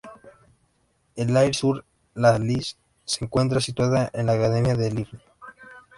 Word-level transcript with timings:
En 1.15 1.37
Aire-sur-la-Lys 1.37 2.75
se 3.05 3.23
encuentra 3.23 3.61
situada 3.61 4.09
la 4.15 4.31
Academia 4.33 4.73
de 4.75 4.89
Lille. 4.89 5.21